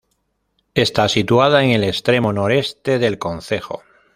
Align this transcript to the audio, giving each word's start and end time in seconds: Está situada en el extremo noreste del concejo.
Está 0.73 1.07
situada 1.09 1.63
en 1.63 1.69
el 1.69 1.83
extremo 1.83 2.33
noreste 2.33 2.97
del 2.97 3.19
concejo. 3.19 3.83